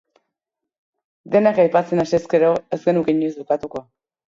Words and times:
Denak 1.37 1.61
aipatzen 1.67 2.03
hasiz 2.07 2.23
gero, 2.35 2.53
ez 2.81 2.85
genuke 2.91 3.19
inoiz 3.19 3.33
bukatuko. 3.41 3.89